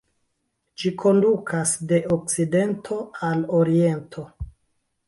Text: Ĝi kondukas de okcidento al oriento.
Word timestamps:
Ĝi 0.83 0.91
kondukas 1.03 1.75
de 1.93 2.01
okcidento 2.17 2.99
al 3.31 3.47
oriento. 3.61 4.27